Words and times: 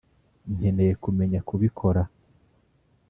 nkeneye 0.55 0.93
kumenya 1.03 1.39
kubikora. 1.47 2.01